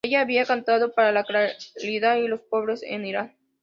[0.03, 3.35] Ella había cantado para la caridad y los pobres en Irán.